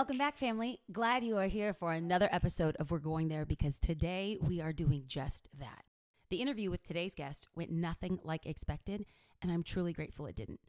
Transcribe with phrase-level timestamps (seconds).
[0.00, 0.80] Welcome back, family.
[0.90, 4.72] Glad you are here for another episode of We're Going There because today we are
[4.72, 5.84] doing just that.
[6.30, 9.04] The interview with today's guest went nothing like expected,
[9.42, 10.60] and I'm truly grateful it didn't.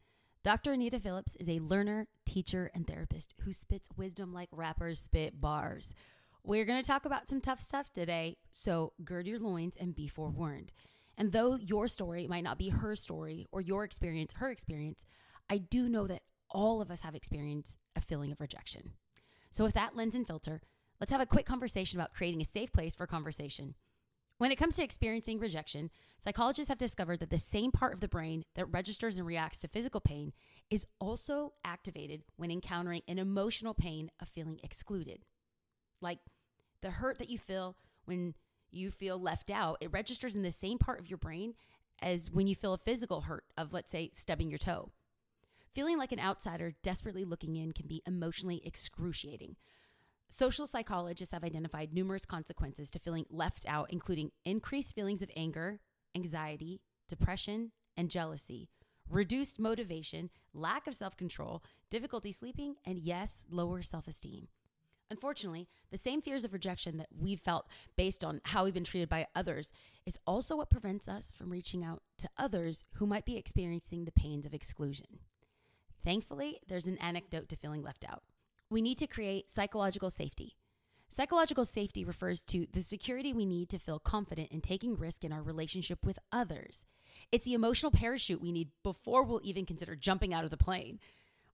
[0.43, 0.73] Dr.
[0.73, 5.93] Anita Phillips is a learner, teacher, and therapist who spits wisdom like rappers spit bars.
[6.43, 10.09] We're going to talk about some tough stuff today, so gird your loins and be
[10.09, 10.73] forewarned.
[11.17, 15.05] And though your story might not be her story or your experience her experience,
[15.49, 18.91] I do know that all of us have experienced a feeling of rejection.
[19.51, 20.61] So, with that lens and filter,
[20.99, 23.75] let's have a quick conversation about creating a safe place for conversation.
[24.37, 28.07] When it comes to experiencing rejection, psychologists have discovered that the same part of the
[28.07, 30.33] brain that registers and reacts to physical pain
[30.71, 35.25] is also activated when encountering an emotional pain of feeling excluded.
[36.01, 36.17] Like
[36.81, 38.33] the hurt that you feel when
[38.71, 41.53] you feel left out, it registers in the same part of your brain
[42.01, 44.89] as when you feel a physical hurt of, let's say, stubbing your toe.
[45.73, 49.55] Feeling like an outsider desperately looking in can be emotionally excruciating.
[50.29, 55.79] Social psychologists have identified numerous consequences to feeling left out, including increased feelings of anger,
[56.13, 58.67] anxiety, depression, and jealousy,
[59.09, 64.49] reduced motivation, lack of self control, difficulty sleeping, and yes, lower self esteem.
[65.09, 67.67] Unfortunately, the same fears of rejection that we've felt
[67.97, 69.71] based on how we've been treated by others
[70.05, 74.11] is also what prevents us from reaching out to others who might be experiencing the
[74.11, 75.19] pains of exclusion.
[76.03, 78.23] Thankfully, there's an anecdote to feeling left out.
[78.69, 80.55] We need to create psychological safety.
[81.09, 85.33] Psychological safety refers to the security we need to feel confident in taking risk in
[85.33, 86.85] our relationship with others.
[87.31, 90.99] It's the emotional parachute we need before we'll even consider jumping out of the plane.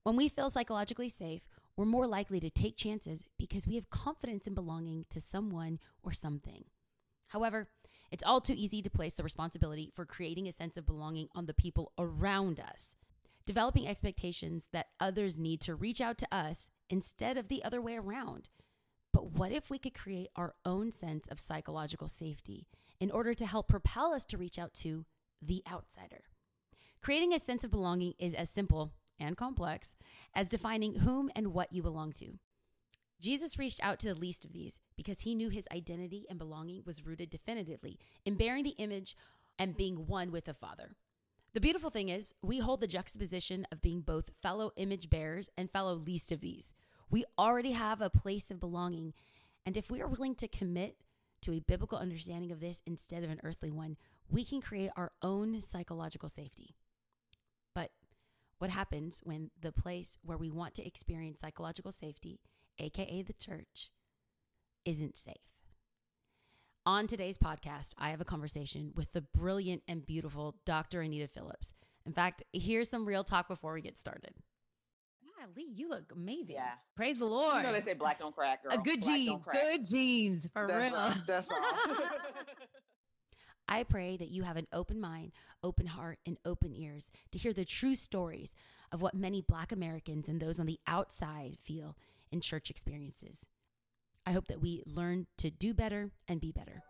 [0.03, 1.41] When we feel psychologically safe,
[1.75, 6.13] we're more likely to take chances because we have confidence in belonging to someone or
[6.13, 6.65] something.
[7.29, 7.67] However,
[8.11, 11.47] it's all too easy to place the responsibility for creating a sense of belonging on
[11.47, 12.95] the people around us
[13.47, 17.95] developing expectations that others need to reach out to us instead of the other way
[17.95, 18.49] around.
[19.13, 22.67] But what if we could create our own sense of psychological safety
[22.99, 25.05] in order to help propel us to reach out to
[25.41, 26.25] the outsider?
[27.01, 29.95] Creating a sense of belonging is as simple and complex
[30.35, 32.37] as defining whom and what you belong to.
[33.19, 36.83] Jesus reached out to the least of these because he knew his identity and belonging
[36.85, 39.15] was rooted definitively in bearing the image
[39.57, 40.91] and being one with the Father.
[41.57, 45.71] The beautiful thing is, we hold the juxtaposition of being both fellow image bearers and
[45.71, 46.71] fellow least of these.
[47.09, 49.15] We already have a place of belonging.
[49.65, 50.97] And if we are willing to commit
[51.41, 53.97] to a biblical understanding of this instead of an earthly one,
[54.29, 56.75] we can create our own psychological safety.
[57.73, 57.89] But
[58.59, 62.39] what happens when the place where we want to experience psychological safety,
[62.77, 63.89] aka the church,
[64.85, 65.56] isn't safe?
[66.87, 71.01] On today's podcast, I have a conversation with the brilliant and beautiful Dr.
[71.01, 71.73] Anita Phillips.
[72.05, 74.31] In fact, here's some real talk before we get started.
[75.21, 76.55] Wow, Lee, you look amazing.
[76.55, 76.75] Yeah.
[76.95, 77.57] Praise the Lord.
[77.57, 78.71] You know they say black don't crack, girl.
[78.71, 79.41] A good Black jeans.
[79.51, 80.47] Good jeans.
[80.53, 80.95] For That's real.
[80.95, 81.13] all.
[81.27, 81.95] That's all.
[83.67, 87.51] I pray that you have an open mind, open heart, and open ears to hear
[87.51, 88.55] the true stories
[88.93, 91.97] of what many Black Americans and those on the outside feel
[92.31, 93.45] in church experiences.
[94.27, 96.83] I hope that we learn to do better and be better.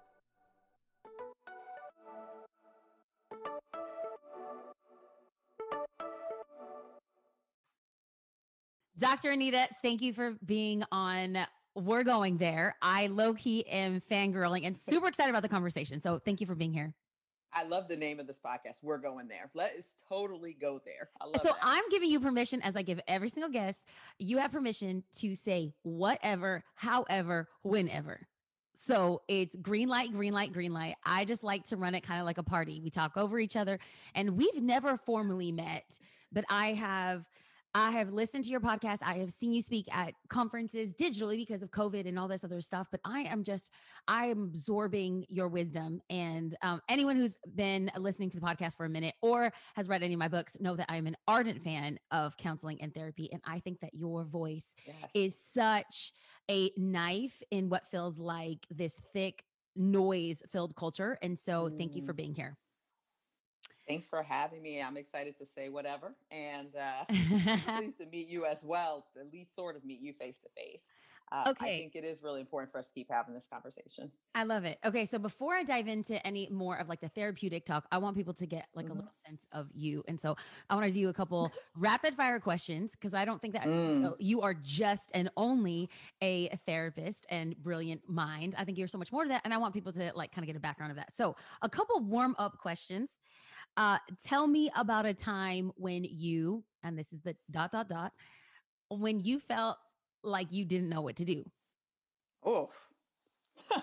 [8.97, 9.29] Dr.
[9.29, 11.37] Anita, thank you for being on.
[11.75, 12.75] We're going there.
[12.81, 16.01] I low key am fangirling and super excited about the conversation.
[16.01, 16.95] So thank you for being here.
[17.57, 18.75] I love the name of this podcast.
[18.83, 19.49] We're going there.
[19.55, 21.09] Let's totally go there.
[21.19, 21.57] I love so that.
[21.63, 23.83] I'm giving you permission, as I give every single guest,
[24.19, 28.27] you have permission to say whatever, however, whenever.
[28.75, 30.97] So it's green light, green light, green light.
[31.03, 32.79] I just like to run it kind of like a party.
[32.79, 33.79] We talk over each other,
[34.13, 35.97] and we've never formally met,
[36.31, 37.25] but I have.
[37.77, 38.97] I have listened to your podcast.
[39.03, 42.59] I have seen you speak at conferences digitally because of COVID and all this other
[42.59, 42.87] stuff.
[42.89, 43.69] But I am just,
[44.07, 46.01] I am absorbing your wisdom.
[46.09, 50.01] And um, anyone who's been listening to the podcast for a minute or has read
[50.01, 53.29] any of my books know that I'm an ardent fan of counseling and therapy.
[53.31, 55.11] And I think that your voice Yes.
[55.13, 56.13] is such
[56.49, 59.43] a knife in what feels like this thick
[59.75, 61.19] noise filled culture.
[61.21, 62.17] And so thank you for Mm.
[62.17, 62.57] being here.
[63.87, 64.81] Thanks for having me.
[64.81, 67.05] I'm excited to say whatever, and uh,
[67.77, 69.05] pleased to meet you as well.
[69.19, 70.83] At least sort of meet you face to face.
[71.45, 71.75] Okay.
[71.75, 74.09] I think it is really important for us to keep having this conversation.
[74.33, 74.79] I love it.
[74.85, 75.03] Okay.
[75.03, 78.33] So before I dive into any more of like the therapeutic talk, I want people
[78.35, 78.95] to get like a Mhm.
[78.95, 80.05] little sense of you.
[80.07, 80.37] And so
[80.69, 83.71] I want to do a couple rapid fire questions because I don't think that you,
[83.71, 84.01] Mm.
[84.03, 85.89] know, you are just and only
[86.21, 88.55] a therapist and brilliant mind.
[88.57, 89.41] I think you're so much more to that.
[89.43, 91.13] And I want people to like kind of get a background of that.
[91.13, 93.17] So a couple warm up questions.
[93.77, 98.11] Uh, tell me about a time when you, and this is the dot, dot, dot,
[98.89, 99.77] when you felt
[100.23, 101.45] like you didn't know what to do.
[102.43, 102.71] Oh,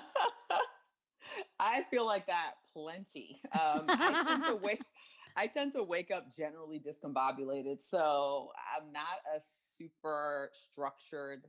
[1.61, 3.41] I feel like that plenty.
[3.53, 4.83] Um, I tend to wake.
[5.37, 9.41] I tend to wake up generally discombobulated, so I'm not a
[9.77, 11.47] super structured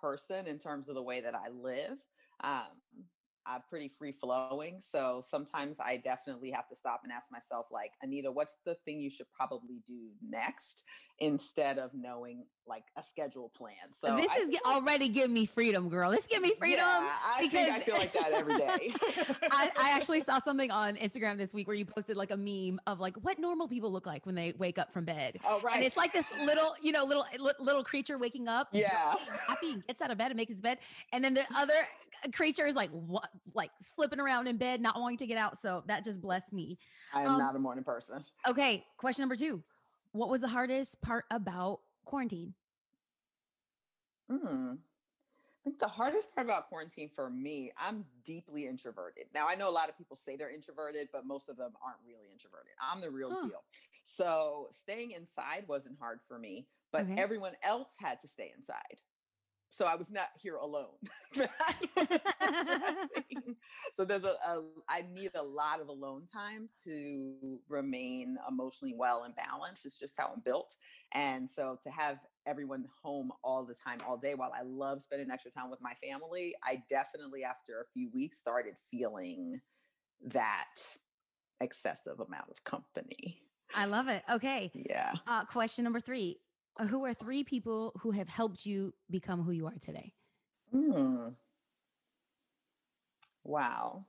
[0.00, 1.98] person in terms of the way that I live.
[2.42, 2.68] Um,
[3.48, 7.92] I'm pretty free flowing, so sometimes I definitely have to stop and ask myself, like,
[8.02, 10.82] Anita, what's the thing you should probably do next,
[11.20, 13.74] instead of knowing like a schedule plan.
[13.92, 16.10] So this I is gi- already give me freedom, girl.
[16.10, 16.84] This give me freedom.
[16.86, 18.92] yeah, I think I feel like that every day.
[19.50, 22.78] I, I actually saw something on Instagram this week where you posted like a meme
[22.86, 25.38] of like what normal people look like when they wake up from bed.
[25.46, 27.24] oh right, And it's like this little, you know, little
[27.58, 29.14] little creature waking up, yeah,
[29.48, 30.78] happy, and gets out of bed and makes his bed,
[31.12, 31.74] and then the other
[32.34, 35.58] creature is like what, like flipping around in bed, not wanting to get out.
[35.58, 36.78] So that just blessed me.
[37.14, 38.22] I am Um, not a morning person.
[38.46, 39.62] Okay, question number two:
[40.18, 42.54] What was the hardest part about quarantine?
[44.28, 44.72] Hmm.
[44.74, 49.26] I think the hardest part about quarantine for me, I'm deeply introverted.
[49.32, 51.98] Now, I know a lot of people say they're introverted, but most of them aren't
[52.04, 52.72] really introverted.
[52.82, 53.46] I'm the real Huh.
[53.46, 53.62] deal.
[54.02, 57.14] So, staying inside wasn't hard for me, but Okay.
[57.16, 59.00] everyone else had to stay inside.
[59.70, 60.96] So, I was not here alone.
[61.34, 61.50] That
[61.96, 62.08] was
[63.12, 63.56] stressing.
[63.96, 69.24] so, there's a, a, I need a lot of alone time to remain emotionally well
[69.24, 69.86] and balanced.
[69.86, 70.74] It's just how I'm built.
[71.12, 75.30] And so to have everyone home all the time, all day, while I love spending
[75.30, 79.60] extra time with my family, I definitely, after a few weeks, started feeling
[80.26, 80.74] that
[81.60, 83.42] excessive amount of company.
[83.74, 84.22] I love it.
[84.30, 85.12] Okay, Yeah.
[85.26, 86.40] uh, question number three:
[86.90, 90.14] Who are three people who have helped you become who you are today?
[90.70, 91.34] Hmm.
[93.42, 94.06] Wow.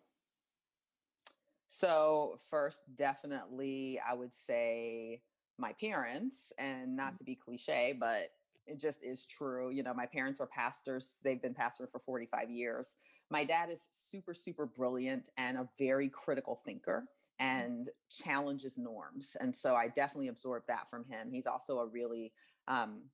[1.67, 5.23] So, first, definitely, I would say
[5.57, 8.31] my parents, and not to be cliche, but
[8.65, 9.69] it just is true.
[9.69, 12.97] You know, my parents are pastors, they've been pastoring for 45 years.
[13.29, 17.07] My dad is super, super brilliant and a very critical thinker
[17.37, 19.37] and challenges norms.
[19.39, 21.31] And so I definitely absorbed that from him.
[21.31, 22.33] He's also a really
[22.69, 23.09] um,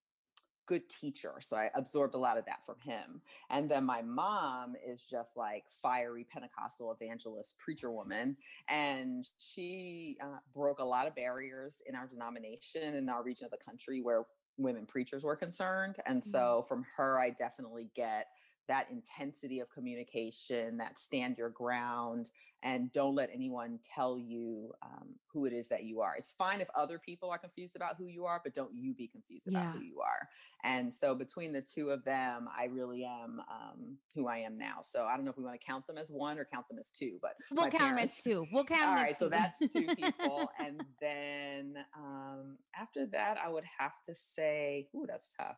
[0.67, 1.35] good teacher.
[1.41, 3.21] So I absorbed a lot of that from him.
[3.49, 8.35] And then my mom is just like fiery Pentecostal evangelist preacher woman.
[8.67, 13.51] And she uh, broke a lot of barriers in our denomination in our region of
[13.51, 14.25] the country where
[14.57, 15.97] women preachers were concerned.
[16.05, 16.25] And Mhm.
[16.25, 18.27] so from her, I definitely get
[18.67, 22.29] that intensity of communication, that stand your ground,
[22.63, 26.15] and don't let anyone tell you um, who it is that you are.
[26.17, 29.07] It's fine if other people are confused about who you are, but don't you be
[29.07, 29.71] confused about Yeah.
[29.73, 30.27] who you are.
[30.63, 34.77] And so between the two of them, I really am um, who I am now.
[34.83, 36.79] So I don't know if we want to count them as one or count them
[36.79, 38.47] as two, but We'll count them as two.
[38.51, 39.29] We'll count all them as right, so two.
[39.29, 40.49] that's two people.
[40.59, 45.57] and then um, after that, I would have to say, ooh, that's tough.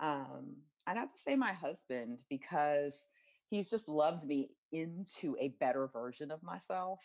[0.00, 0.56] Um,
[0.86, 3.06] I'd have to say my husband because
[3.48, 7.00] he's just loved me into a better version of myself.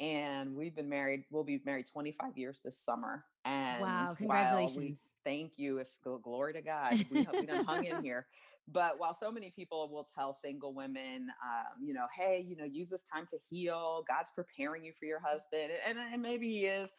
[0.00, 3.24] And we've been married, we'll be married 25 years this summer.
[3.44, 5.00] And wow, while we- congratulations.
[5.24, 5.78] thank you.
[5.78, 7.04] It's glory to God.
[7.10, 8.26] We, we done hung in here.
[8.70, 12.64] But while so many people will tell single women, um, you know, hey, you know,
[12.64, 14.04] use this time to heal.
[14.06, 15.72] God's preparing you for your husband.
[15.86, 16.90] And, and maybe he is.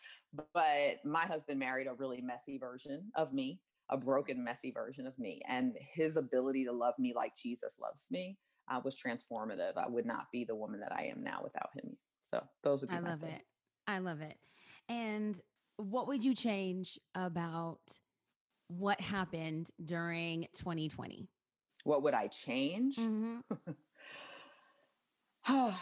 [0.53, 5.17] But my husband married a really messy version of me, a broken, messy version of
[5.17, 5.41] me.
[5.47, 8.37] And his ability to love me like Jesus loves me
[8.69, 9.77] uh, was transformative.
[9.77, 11.97] I would not be the woman that I am now without him.
[12.21, 13.41] So those would be I my love it.
[13.87, 14.37] I love it.
[14.87, 15.39] And
[15.77, 17.79] what would you change about
[18.67, 21.27] what happened during 2020?
[21.83, 22.97] What would I change?
[22.97, 23.41] Mhm.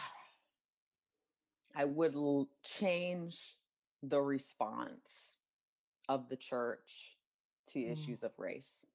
[1.75, 3.57] I would l- change
[4.01, 5.35] the response
[6.07, 7.16] of the church
[7.67, 7.91] to Mm.
[7.91, 8.86] issues of race.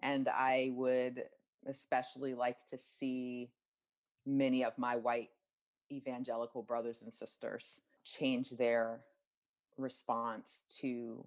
[0.00, 1.28] And I would
[1.66, 3.52] especially like to see
[4.26, 5.30] many of my white
[5.90, 9.04] evangelical brothers and sisters change their
[9.76, 11.24] response to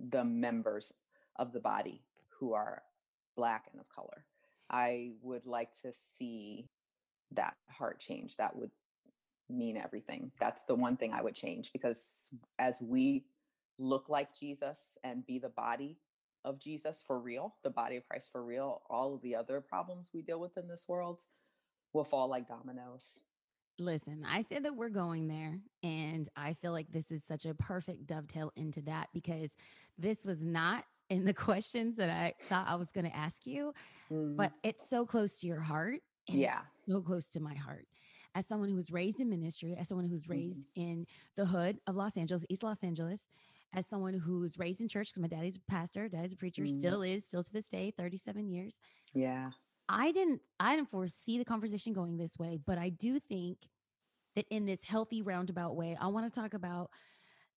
[0.00, 0.92] the members
[1.36, 2.82] of the body who are
[3.36, 4.24] Black and of color.
[4.68, 6.68] I would like to see
[7.30, 8.36] that heart change.
[8.36, 8.72] That would
[9.48, 10.32] mean everything.
[10.40, 13.24] That's the one thing I would change because as we
[13.78, 15.98] look like Jesus and be the body
[16.44, 20.10] of Jesus for real, the body of Christ for real, all of the other problems
[20.12, 21.24] we deal with in this world
[21.92, 23.20] will fall like dominoes.
[23.78, 27.54] Listen, I said that we're going there, and I feel like this is such a
[27.54, 29.50] perfect dovetail into that because
[29.96, 33.72] this was not in the questions that I thought I was going to ask you,
[34.10, 34.36] mm.
[34.36, 36.00] but it's so close to your heart.
[36.26, 36.60] yeah.
[36.88, 37.86] So close to my heart.
[38.34, 40.80] As someone who was raised in ministry, as someone who's raised mm-hmm.
[40.80, 41.06] in
[41.36, 43.26] the hood of Los Angeles, East Los Angeles,
[43.74, 46.70] as someone who's raised in church, because my daddy's a pastor, daddy's a preacher, mm.
[46.70, 48.78] still is, still to this day, 37 years.
[49.14, 49.50] Yeah.
[49.88, 53.58] I didn't I didn't foresee the conversation going this way, but I do think
[54.36, 56.90] that in this healthy roundabout way, I want to talk about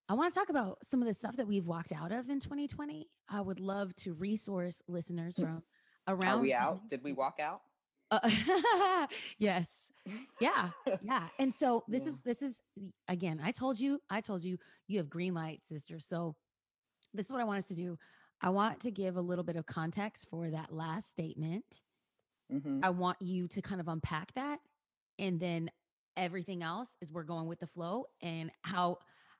[0.07, 2.39] I want to talk about some of the stuff that we've walked out of in
[2.39, 3.07] 2020.
[3.29, 5.43] I would love to resource listeners hmm.
[5.43, 5.63] from
[6.07, 6.39] around.
[6.39, 6.87] Are we out?
[6.87, 7.61] Did we walk out?
[8.11, 9.91] Uh, yes.
[10.39, 10.69] Yeah.
[11.01, 11.27] Yeah.
[11.39, 12.09] And so this yeah.
[12.09, 12.61] is this is
[13.07, 15.99] again, I told you, I told you you have green light, sister.
[15.99, 16.35] So
[17.13, 17.97] this is what I want us to do.
[18.41, 21.65] I want to give a little bit of context for that last statement.
[22.51, 22.81] Mm-hmm.
[22.83, 24.59] I want you to kind of unpack that
[25.19, 25.69] and then
[26.17, 28.97] everything else is we're going with the flow and how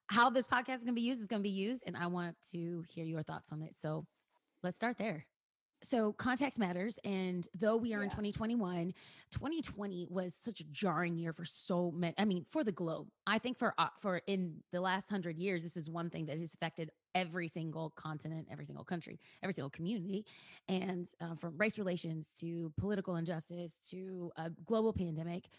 [0.08, 2.08] how this podcast is going to be used is going to be used and i
[2.08, 4.06] want to hear your thoughts on it so
[4.64, 5.26] let's start there
[5.84, 8.04] so context matters and though we are yeah.
[8.04, 8.94] in 2021
[9.32, 13.38] 2020 was such a jarring year for so many i mean for the globe i
[13.38, 16.54] think for uh, for in the last 100 years this is one thing that has
[16.54, 20.26] affected every single continent every single country every single community
[20.68, 25.50] and uh, from race relations to political injustice to a global pandemic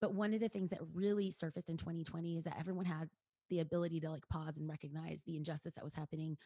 [0.00, 3.08] but one of the things that really surfaced in 2020 is that everyone had
[3.48, 6.36] the ability to like pause and recognize the injustice that was happening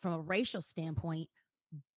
[0.00, 1.28] from a racial standpoint.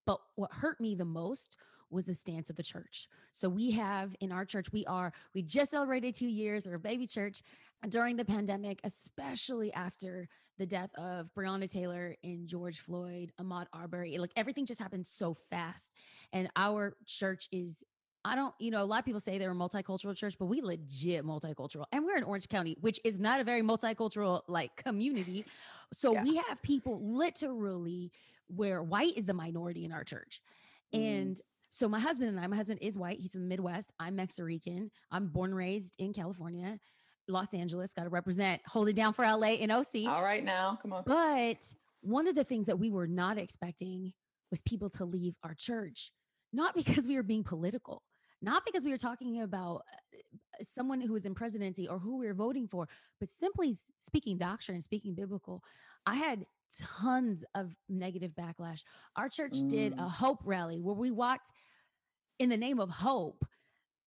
[0.06, 1.56] But what hurt me the most
[1.90, 3.08] was the stance of the church.
[3.32, 6.78] So we have in our church, we are, we just celebrated two years, or a
[6.78, 7.42] baby church
[7.88, 14.18] during the pandemic, especially after the death of Breonna Taylor and George Floyd, Ahmaud Arbery.
[14.18, 15.92] Like everything just happened so fast.
[16.32, 17.84] And our church is
[18.24, 20.60] I don't, you know, a lot of people say they're a multicultural church, but we
[20.60, 21.86] legit multicultural.
[21.90, 25.44] And we're in Orange County, which is not a very multicultural like community.
[25.92, 26.22] So yeah.
[26.22, 28.12] we have people literally
[28.48, 30.40] where white is the minority in our church.
[30.94, 31.20] Mm.
[31.20, 33.18] And so my husband and I, my husband is white.
[33.18, 33.92] He's from the Midwest.
[33.98, 34.90] I'm Mexican.
[35.10, 36.78] I'm born and raised in California,
[37.28, 37.94] Los Angeles.
[37.94, 40.06] Got to represent, hold it down for LA and OC.
[40.06, 41.02] All right now, come on.
[41.06, 41.64] But
[42.02, 44.12] one of the things that we were not expecting
[44.50, 46.12] was people to leave our church,
[46.52, 48.02] not because we were being political,
[48.42, 49.82] not because we were talking about
[50.12, 52.86] uh, someone who was in presidency or who we were voting for,
[53.18, 55.62] but simply speaking doctrine, and speaking biblical.
[56.04, 56.44] I had
[56.80, 58.82] tons of negative backlash.
[59.16, 59.68] Our church mm.
[59.68, 60.10] did a mm.
[60.10, 61.50] hope rally where we walked
[62.38, 63.44] in the name of hope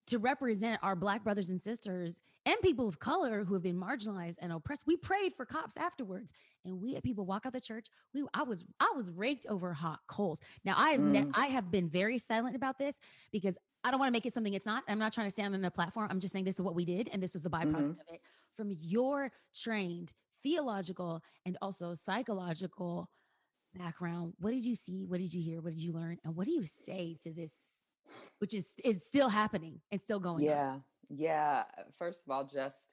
[0.08, 4.36] to represent our black brothers and sisters and people of color who have been marginalized
[4.40, 4.84] and oppressed.
[4.86, 6.32] We prayed for cops afterwards,
[6.64, 7.88] and we had people walk out the church.
[8.14, 10.40] We I was I was raked over hot coals.
[10.64, 11.12] Now I have mm.
[11.12, 13.00] ne- I have been very silent about this
[13.32, 14.84] because I don't want to make it something it's not.
[14.88, 16.08] I'm not trying to stand on a platform.
[16.10, 17.90] I'm just saying this is what we did, and this was the byproduct mm-hmm.
[17.92, 18.22] of it.
[18.56, 20.12] From your trained
[20.46, 23.10] theological and also psychological
[23.74, 25.06] background, what did you see?
[25.06, 25.60] What did you hear?
[25.62, 26.18] What did you learn?
[26.24, 27.54] And what do you say to this,
[28.40, 30.44] which is is still happening and still going?
[30.44, 30.84] Yeah, on?
[31.10, 31.64] yeah.
[31.98, 32.90] First of all, just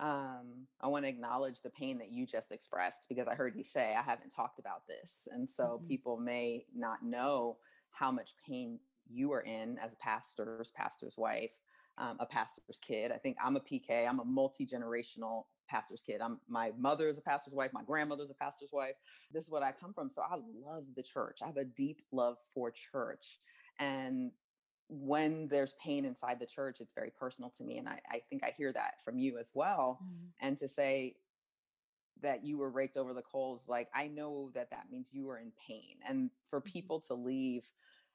[0.00, 3.64] um, I want to acknowledge the pain that you just expressed because I heard you
[3.64, 5.88] say I haven't talked about this, and so mm-hmm.
[5.88, 7.58] people may not know
[7.90, 8.78] how much pain
[9.10, 11.50] you are in as a pastor's pastor's wife,
[11.98, 13.12] um, a pastor's kid.
[13.12, 14.08] I think I'm a PK.
[14.08, 16.20] I'm a multi generational pastor's kid.
[16.20, 17.72] I'm my mother is a pastor's wife.
[17.72, 18.94] My grandmother's a pastor's wife.
[19.32, 20.10] This is what I come from.
[20.10, 21.40] So I love the church.
[21.42, 23.38] I have a deep love for church,
[23.78, 24.30] and
[24.88, 27.78] when there's pain inside the church, it's very personal to me.
[27.78, 30.00] And I, I think I hear that from you as well.
[30.02, 30.46] Mm-hmm.
[30.46, 31.16] And to say
[32.20, 35.38] that you were raked over the coals, like I know that that means you are
[35.38, 35.96] in pain.
[36.06, 36.72] And for mm-hmm.
[36.72, 37.64] people to leave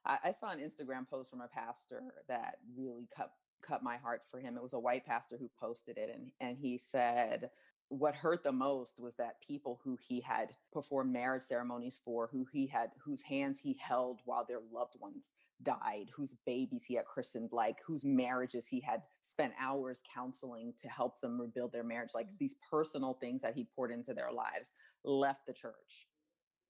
[0.08, 3.32] I, I saw an Instagram post from a pastor that really cut
[3.62, 4.58] cut my heart for him.
[4.58, 7.50] It was a white pastor who posted it, and and he said
[7.90, 12.46] what hurt the most was that people who he had performed marriage ceremonies for, who
[12.52, 15.32] he had whose hands he held while their loved ones
[15.64, 20.90] died, whose babies he had christened, like whose marriages he had spent hours counseling to
[20.90, 24.72] help them rebuild their marriage, like these personal things that he poured into their lives,
[25.04, 26.08] left the church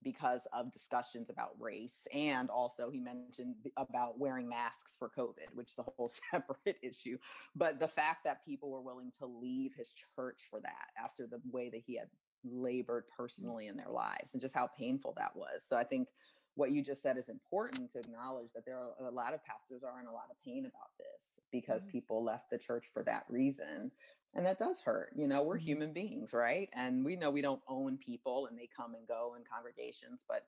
[0.04, 2.08] because of discussions about race.
[2.14, 7.18] And also, he mentioned about wearing masks for COVID, which is a whole separate issue.
[7.56, 11.42] But the fact that people were willing to leave his church for that after the
[11.52, 12.08] way that he had
[12.44, 13.18] labored mm.
[13.18, 15.64] personally in their lives and just how painful that was.
[15.66, 16.08] So I think
[16.58, 19.84] what you just said is important to acknowledge that there are a lot of pastors
[19.84, 21.92] are in a lot of pain about this because mm-hmm.
[21.92, 23.92] people left the church for that reason
[24.36, 25.66] and that does hurt you know we're mm-hmm.
[25.66, 29.36] human beings right and we know we don't own people and they come and go
[29.38, 30.46] in congregations but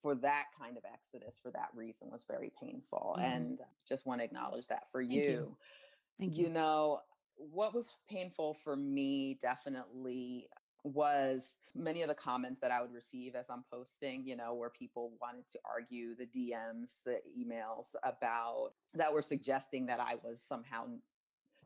[0.00, 3.24] for that kind of exodus for that reason was very painful mm-hmm.
[3.24, 5.22] and just want to acknowledge that for Thank you.
[5.22, 5.56] you.
[6.20, 6.44] Thank you.
[6.44, 7.00] You know,
[7.36, 10.48] what was painful for me definitely
[10.84, 14.70] was many of the comments that I would receive as I'm posting, you know, where
[14.70, 20.40] people wanted to argue the DMs, the emails about that were suggesting that I was
[20.46, 20.86] somehow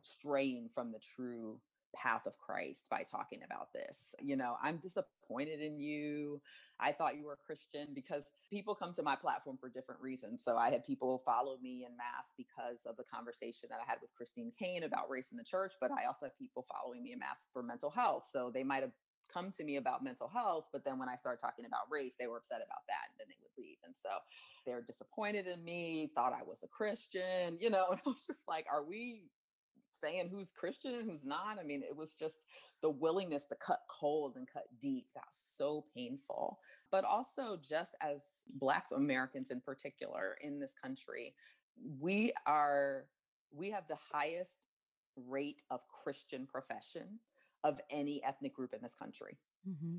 [0.02, 1.58] straying from the true
[1.94, 4.14] path of Christ by talking about this.
[4.20, 4.78] You know, I'm
[5.22, 6.40] disappointed in you.
[6.80, 10.42] I thought you were a Christian because people come to my platform for different reasons.
[10.44, 13.98] So I had people follow me in mass because of the conversation that I had
[14.00, 17.12] with Christine Caine about race in the church, but I also have people following me
[17.12, 18.26] in mass for mental health.
[18.30, 18.92] So they might have
[19.32, 22.26] come to me about mental health, but then when I started talking about race, they
[22.26, 23.78] were upset about that and then they would leave.
[23.84, 24.08] And so
[24.66, 28.24] they were disappointed in me, thought I was a Christian, you know, and I was
[28.26, 29.30] just like, are we
[30.02, 31.58] saying who's Christian and who's not.
[31.60, 32.44] I mean, it was just
[32.82, 35.06] the willingness to cut cold and cut deep.
[35.14, 36.58] That was so painful.
[36.90, 38.22] But also, just as
[38.54, 41.34] Black Americans in particular in this country,
[41.98, 43.06] we are,
[43.54, 44.58] we have the highest
[45.28, 47.18] rate of Christian profession
[47.64, 49.38] of any ethnic group in this country.
[49.68, 49.98] Mm-hmm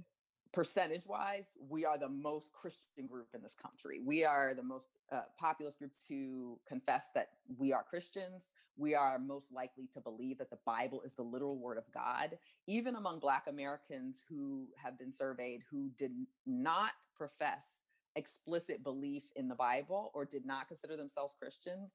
[0.53, 3.99] percentage wise, we are the most Christian group in this country.
[4.05, 8.53] We are the most uh, populous group to confess that we are Christians.
[8.77, 12.37] We are most likely to believe that the Bible is the literal word of God.
[12.67, 16.11] Even among Black Americans who have been surveyed who did
[16.45, 17.81] not profess
[18.15, 21.89] explicit belief in the Bible or did not consider themselves Christian,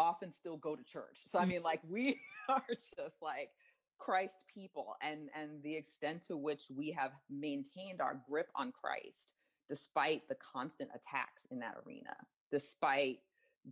[0.00, 1.20] often still go to church.
[1.26, 1.48] So, I mm.
[1.48, 3.50] mean, like, we are just like,
[3.98, 9.34] Christ people and and the extent to which we have maintained our grip on Christ
[9.68, 12.14] despite the constant attacks in that arena,
[12.50, 13.20] despite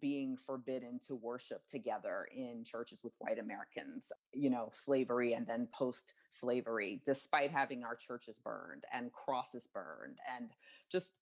[0.01, 5.69] being forbidden to worship together in churches with white Americans, you know, slavery and then
[5.75, 10.51] post slavery, despite having our churches burned and crosses burned and
[10.91, 11.19] just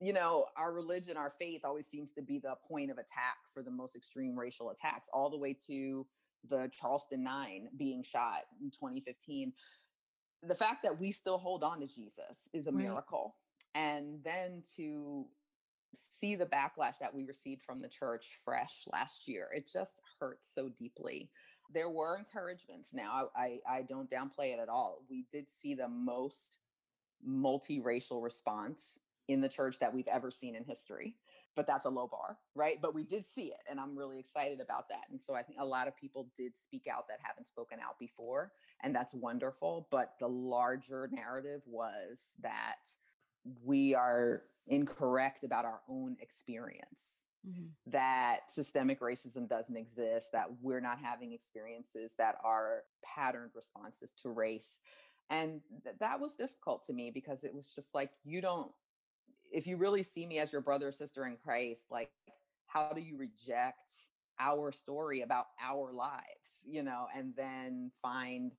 [0.00, 3.62] you know, our religion, our faith always seems to be the point of attack for
[3.62, 6.06] the most extreme racial attacks, all the way to
[6.48, 9.52] the Charleston Nine being shot in 2015.
[10.42, 12.84] The fact that we still hold on to Jesus is a right.
[12.84, 13.36] miracle.
[13.74, 15.26] And then to
[15.94, 20.52] see the backlash that we received from the church fresh last year, it just hurts
[20.54, 21.30] so deeply.
[21.72, 23.28] There were encouragements now.
[23.36, 25.04] I, I don't downplay it at all.
[25.08, 26.58] We did see the most
[27.26, 28.98] multiracial response
[29.28, 31.16] in the church that we've ever seen in history
[31.56, 32.80] but that's a low bar, right?
[32.80, 35.04] But we did see it, and I'm really excited about that.
[35.10, 37.98] And so I think a lot of people did speak out that haven't spoken out
[37.98, 39.88] before, and that's wonderful.
[39.90, 42.88] But the larger narrative was that
[43.64, 47.22] we are incorrect about our own experience.
[47.48, 47.68] Mm-hmm.
[47.86, 54.28] That systemic racism doesn't exist, that we're not having experiences that are patterned responses to
[54.28, 54.78] race.
[55.30, 58.70] And th- that was difficult to me because it was just like, you don't
[59.50, 62.10] if you really see me as your brother or sister in Christ, like
[62.66, 63.90] how do you reject
[64.38, 68.52] our story about our lives, you know, and then find,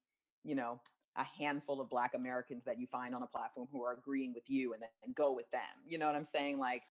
[0.43, 0.79] you know,
[1.17, 4.49] a handful of black Americans that you find on a platform who are agreeing with
[4.49, 5.61] you and then go with them.
[5.85, 6.59] You know what I'm saying?
[6.59, 6.83] Like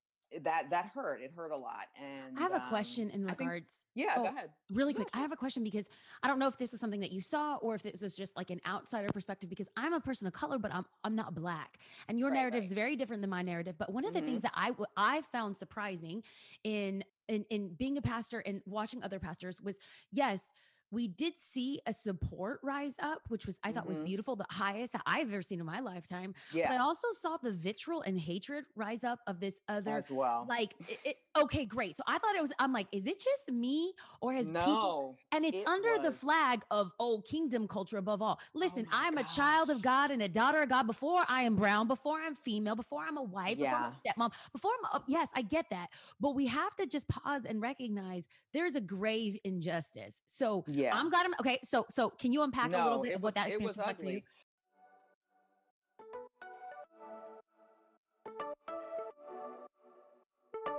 [0.42, 1.20] that that hurt.
[1.20, 1.86] It hurt a lot.
[2.00, 3.86] And I have a um, question in regards.
[3.94, 4.50] Think, yeah, oh, go ahead.
[4.72, 5.08] Really quick.
[5.12, 5.88] I have a question because
[6.22, 8.36] I don't know if this was something that you saw or if this was just
[8.36, 11.78] like an outsider perspective because I'm a person of color, but I'm I'm not black.
[12.08, 12.66] And your right, narrative right.
[12.66, 13.76] is very different than my narrative.
[13.78, 14.28] But one of the mm-hmm.
[14.28, 16.22] things that I I found surprising
[16.64, 19.78] in in in being a pastor and watching other pastors was
[20.12, 20.52] yes,
[20.90, 23.90] we did see a support rise up, which was I thought mm-hmm.
[23.90, 26.34] was beautiful, the highest that I've ever seen in my lifetime.
[26.52, 26.68] Yeah.
[26.68, 30.46] But I also saw the vitriol and hatred rise up of this other as well.
[30.48, 31.96] Like, it, it, okay, great.
[31.96, 32.52] So I thought it was.
[32.58, 35.18] I'm like, is it just me or has no, people?
[35.32, 36.02] And it's it under was.
[36.02, 38.40] the flag of oh, kingdom culture above all.
[38.54, 39.32] Listen, oh I'm gosh.
[39.32, 40.86] a child of God and a daughter of God.
[40.86, 43.70] Before I am brown, before I'm female, before I'm a wife, yeah.
[43.70, 45.88] before I'm a stepmom, before I'm a, yes, I get that.
[46.20, 50.22] But we have to just pause and recognize there's a grave injustice.
[50.26, 50.64] So.
[50.66, 50.96] Yeah yeah.
[50.96, 51.58] I'm glad I'm okay.
[51.62, 53.86] So so can you unpack no, a little bit of what that experience was, was
[53.86, 54.20] like for you?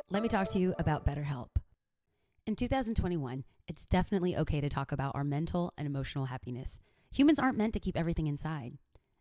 [0.09, 1.47] Let me talk to you about BetterHelp.
[2.45, 6.79] In 2021, it's definitely okay to talk about our mental and emotional happiness.
[7.13, 8.77] Humans aren't meant to keep everything inside,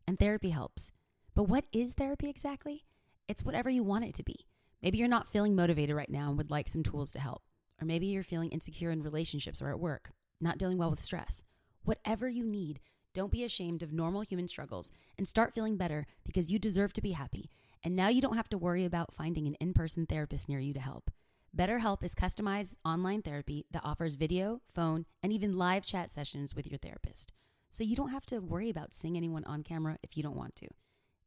[0.09, 0.91] and therapy helps.
[1.35, 2.87] But what is therapy exactly?
[3.29, 4.47] It's whatever you want it to be.
[4.83, 7.43] Maybe you're not feeling motivated right now and would like some tools to help.
[7.81, 11.45] Or maybe you're feeling insecure in relationships or at work not dealing well with stress.
[11.85, 12.81] Whatever you need,
[13.15, 17.03] don't be ashamed of normal human struggles and start feeling better because you deserve to
[17.03, 17.51] be happy.
[17.83, 20.73] And now you don't have to worry about finding an in person therapist near you
[20.75, 21.11] to help.
[21.57, 26.67] BetterHelp is customized online therapy that offers video, phone, and even live chat sessions with
[26.67, 27.33] your therapist.
[27.71, 30.55] So you don't have to worry about seeing anyone on camera if you don't want
[30.57, 30.69] to.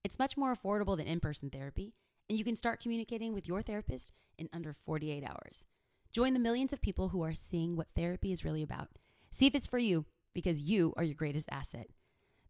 [0.04, 1.94] It's much more affordable than in person therapy,
[2.30, 5.66] and you can start communicating with your therapist in under 48 hours.
[6.14, 8.90] Join the millions of people who are seeing what therapy is really about.
[9.34, 11.88] See if it's for you because you are your greatest asset.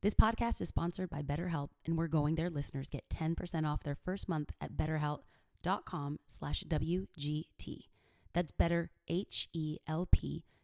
[0.02, 2.50] This podcast is sponsored by BetterHelp, and we're going there.
[2.50, 7.84] listeners get 10% off their first month at betterhelp.com slash WGT.
[8.34, 8.92] That's better,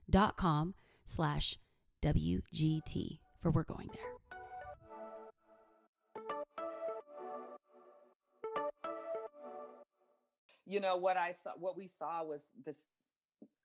[0.09, 0.73] dot com
[1.05, 1.57] slash
[2.03, 4.03] WGT for We're Going There.
[10.65, 12.83] You know what I saw what we saw was this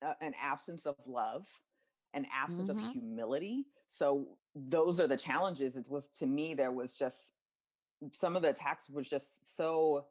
[0.03, 1.47] uh, an absence of love,
[2.14, 2.85] an absence Mhm.
[2.85, 3.66] of humility.
[3.87, 5.77] So those are the challenges.
[5.77, 7.35] It was to me there was just
[8.12, 10.09] some of the attacks was just so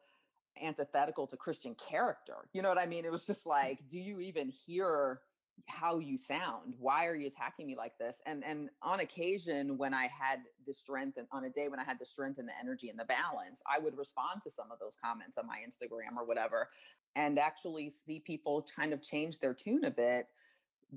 [0.62, 2.50] antithetical to Christian character.
[2.54, 3.06] You know what I mean?
[3.06, 5.22] It was just like, do you even hear
[5.68, 6.76] how you sound?
[6.80, 8.20] Why are you attacking me like this?
[8.26, 11.84] And and on occasion when I had the strength and on a day when I
[11.84, 14.80] had the strength and the energy and the balance, I would respond to some of
[14.80, 16.70] those comments on my Instagram or whatever
[17.16, 20.28] and actually see people kind of change their tune a bit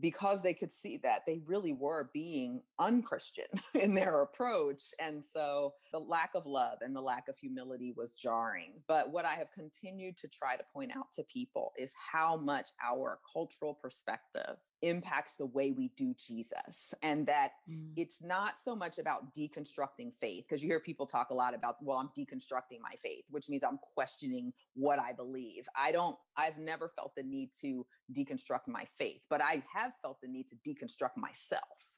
[0.00, 5.72] because they could see that they really were being unchristian in their approach and so
[5.92, 8.72] the lack of love and the lack of humility was jarring.
[8.86, 12.70] But what i have continued to try to point out to people is how much
[12.86, 17.92] our cultural perspective impacts the way we do jesus and that Mm.
[17.96, 21.76] it's not so much about deconstructing faith because you hear people talk a lot about
[21.82, 25.66] well i'm deconstructing my faith which means i'm questioning what i believe.
[25.74, 30.20] I don't i've never felt the need to deconstruct my faith but i have felt
[30.20, 31.90] the need to deconstruct myself.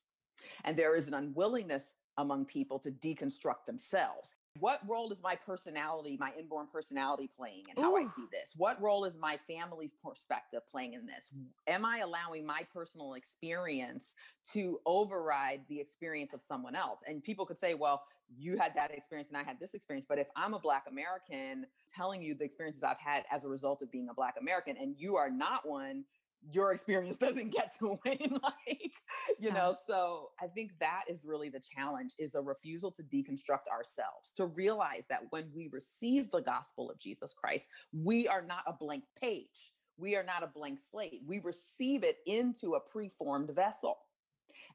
[0.64, 6.16] And there is an unwillingness among people to deconstruct themselves what role is my personality
[6.18, 10.60] my inborn personality playing in how i see this what role is my family's perspective
[10.70, 11.30] playing in this
[11.66, 14.14] am i allowing my personal experience
[14.52, 17.00] to override the experience of someone else.
[17.06, 18.04] And people could say, well,
[18.38, 20.06] you had that experience and I had this experience.
[20.08, 23.82] But if I'm a Black American telling you the experiences I've had as a result
[23.82, 26.04] of being a Black American and you are not one,
[26.52, 28.92] your experience doesn't get to win like
[29.38, 33.68] you know so i think that is really the challenge is a refusal to deconstruct
[33.70, 38.62] ourselves to realize that when we receive the gospel of jesus christ we are not
[38.66, 39.72] a blank page.
[39.96, 41.22] We are not a blank slate.
[41.26, 43.96] We receive it into a preformed vessel.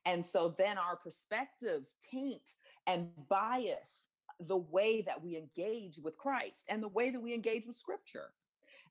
[0.06, 2.54] And so then our perspectives taint
[2.88, 7.66] and bias the way that we engage with Christ and the way that we engage
[7.66, 8.32] with scripture.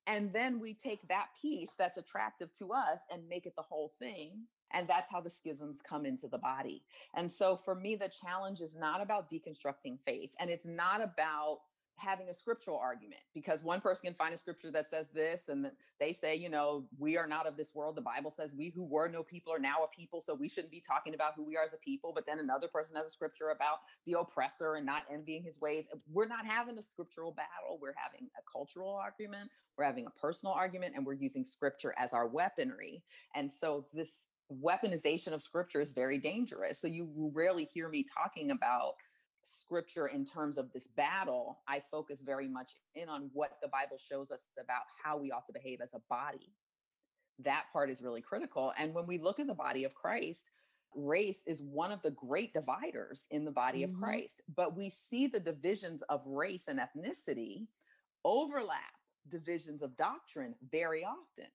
[0.07, 3.93] And then we take that piece that's attractive to us and make it the whole
[3.99, 4.47] thing.
[4.73, 6.83] And that's how the schisms come into the body.
[7.15, 11.59] And so for me, the challenge is not about deconstructing faith and it's not about
[12.03, 15.71] having a scriptural argument because one person can find a scripture that says this and
[16.01, 17.97] they say you know we are not of this world.
[17.97, 20.73] The bible says we who were no people are now a people so we shouldn't
[20.73, 22.13] be talking about who we are as a people.
[22.15, 25.87] But then another person has a scripture about the oppressor and not envying his ways
[26.13, 27.79] we're not having a scriptural battle.
[27.81, 32.13] We're having a cultural argument we're having a personal argument and we're using scripture as
[32.13, 33.03] our weaponry.
[33.35, 34.27] And so this
[34.63, 36.81] weaponization of scripture is very dangerous.
[36.81, 38.95] So you rarely hear me talking about
[39.43, 43.99] scripture in terms of this battle, I focus very much in on what the Bible
[43.99, 46.55] shows us about how we ought to behave as a body.
[47.39, 48.73] That part is really critical.
[48.77, 50.51] And when we look at the body of Christ,
[50.95, 53.85] race is one of the great dividers in the body Mhm.
[53.85, 54.43] of Christ.
[54.49, 57.69] But we see the divisions of race and ethnicity
[58.25, 58.95] overlap
[59.29, 61.51] divisions of doctrine very often.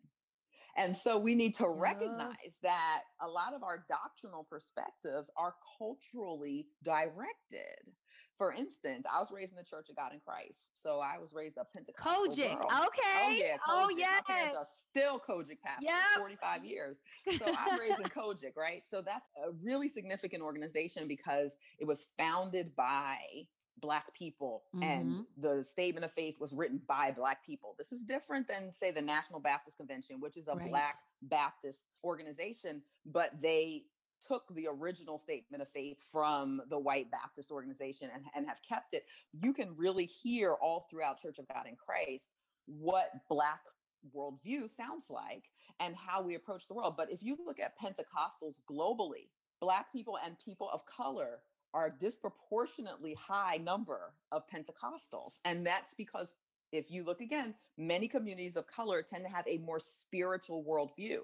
[0.77, 6.67] And so we need to recognize that a lot of our doctrinal perspectives are culturally
[6.83, 7.91] directed.
[8.37, 10.69] For instance, I was raised in the Church of God in Christ.
[10.75, 12.53] So I was raised a Pentecostal COGIC.
[12.53, 12.67] girl.
[12.69, 13.01] Oh, okay.
[13.27, 14.01] Oh yeah, Oh, COGIC.
[14.27, 16.19] My parents are still COGIC pastors, Yep.
[16.19, 16.97] 45 years.
[17.39, 18.83] So I'm raised in COGIC, right?
[18.87, 23.17] So that's a really significant organization because it was founded by
[23.77, 25.27] black people and Mhm.
[25.37, 27.75] the statement of faith was written by black people.
[27.77, 30.69] This is different than say the National Baptist Convention, which is a Right.
[30.69, 37.51] black Baptist organization, but they took the original statement of faith from the white Baptist
[37.51, 39.07] organization and, and have kept it.
[39.31, 42.33] You can really hear all throughout Church of God in Christ
[42.65, 43.63] what black
[44.13, 46.97] worldview sounds like and how we approach the world.
[46.97, 53.13] But if you look at Pentecostals globally, black people and people of color are disproportionately
[53.13, 55.33] high number of Pentecostals.
[55.45, 56.27] And that's because
[56.71, 61.19] if you look again, many communities of color tend to have a more spiritual worldview.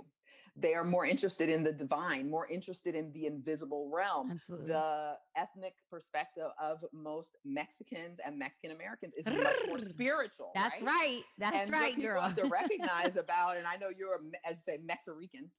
[0.56, 4.30] They are more interested in the divine, more interested in the invisible realm.
[4.30, 4.68] Absolutely.
[4.68, 10.52] The ethnic perspective of most Mexicans and Mexican Americans is much more spiritual.
[10.54, 11.24] That's right.
[11.40, 12.22] That's and what right, people girl.
[12.22, 15.50] have to recognize about, and I know you're, a as you say, Mexican.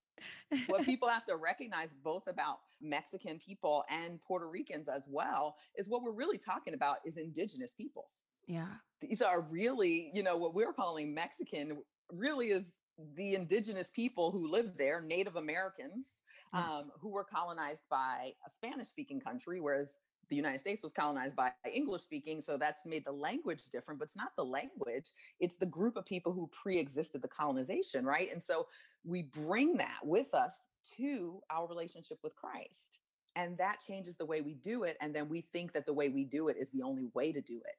[0.68, 5.88] what people have to recognize both about Mexican people and Puerto Ricans as well is
[5.88, 8.10] what we're really talking about is indigenous peoples.
[8.46, 8.66] yeah.
[9.00, 12.72] These are really, you know, what we're calling Mexican really is
[13.16, 16.14] the indigenous people who live there, Native Americans,
[16.52, 16.70] Yes.
[16.70, 21.34] um, who were colonized by a Spanish speaking country, whereas the United States was colonized
[21.34, 22.40] by English speaking.
[22.40, 26.04] So that's made the language different, but it's not the language, it's the group of
[26.06, 28.30] people who pre existed the colonization, right?
[28.32, 28.66] And so
[29.04, 30.54] we bring that with us
[30.96, 32.98] to our relationship with Christ.
[33.36, 34.96] And that changes the way we do it.
[35.00, 37.40] And then we think that the way we do it is the only way to
[37.40, 37.76] do it.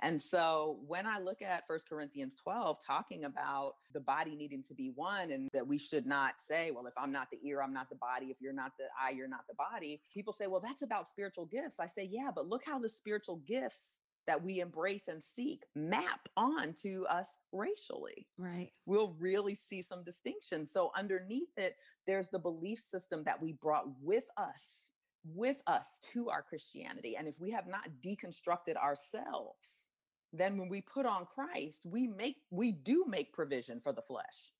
[0.00, 4.74] And so when I look at First Corinthians 12, talking about the body needing to
[4.74, 7.72] be one and that we should not say, well, if I'm not the ear, I'm
[7.72, 8.26] not the body.
[8.26, 10.00] If you're not the eye, you're not the body.
[10.12, 11.80] People say, well, that's about spiritual gifts.
[11.80, 16.28] I say, yeah, but look how the spiritual gifts that we embrace and seek map
[16.36, 18.70] on to us racially Right.
[18.84, 20.72] we'll really see some distinctions.
[20.72, 24.85] So underneath it, there's the belief system that we brought with us,
[25.34, 27.16] with us to our Christianity.
[27.16, 29.90] And if we have not deconstructed ourselves,
[30.32, 34.52] then when we put on Christ, we make we do make provision for the flesh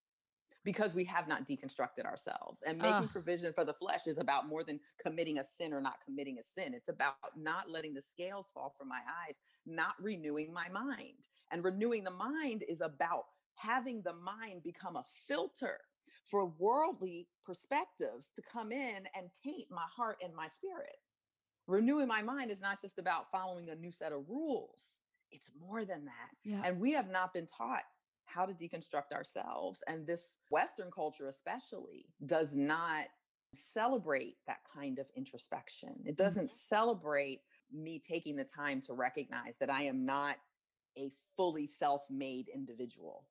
[0.64, 2.60] because we have not deconstructed ourselves.
[2.66, 3.12] And making Ugh.
[3.12, 6.42] provision for the flesh is about more than committing a sin or not committing a
[6.42, 6.74] sin.
[6.74, 11.14] It's about not letting the scales fall from my eyes, not renewing my mind.
[11.52, 15.78] And renewing the mind is about having the mind become a filter
[16.26, 20.96] for worldly perspectives to come in and taint my heart and my spirit.
[21.66, 24.80] Renewing my mind is not just about following a new set of rules,
[25.32, 26.30] it's more than that.
[26.44, 26.62] Yeah.
[26.64, 27.82] And we have not been taught
[28.24, 29.82] how to deconstruct ourselves.
[29.86, 33.06] And this Western culture, especially, does not
[33.54, 35.90] celebrate that kind of introspection.
[36.04, 36.24] It mm-hmm.
[36.24, 37.40] doesn't celebrate
[37.72, 40.36] me taking the time to recognize that I am not
[40.98, 43.26] a fully self made individual,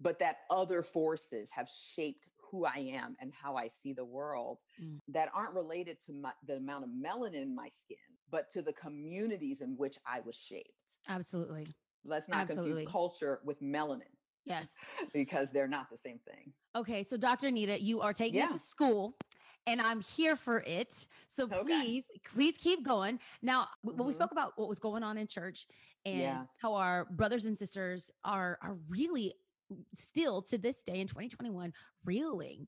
[0.00, 4.60] but that other forces have shaped who I am and how I see the world
[4.80, 5.00] Mm.
[5.08, 7.96] that aren't related to my, the amount of melanin in my skin,
[8.30, 10.98] but to the communities in which I was shaped.
[11.08, 11.68] Absolutely.
[12.04, 12.70] Let's not Absolutely.
[12.72, 14.02] confuse culture with melanin
[14.44, 14.74] Yes.
[15.14, 16.52] because they're not the same thing.
[16.74, 17.48] Okay, so Dr.
[17.48, 18.46] Anita, you are taking Yeah.
[18.52, 19.16] this to school,
[19.66, 21.06] and I'm here for it.
[21.28, 21.62] So Okay.
[21.62, 23.20] please, please keep going.
[23.42, 24.14] Now, w- when we Mhm.
[24.14, 25.66] spoke about what was going on in church
[26.06, 26.46] and Yeah.
[26.58, 29.34] how our brothers and sisters are are really
[29.94, 31.72] still to this day in 2021
[32.04, 32.66] reeling